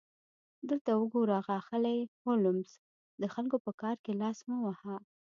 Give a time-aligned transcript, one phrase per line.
[0.69, 2.69] دلته وګوره ښاغلی هولمز
[3.21, 4.95] د خلکو په کار کې لاس مه وهه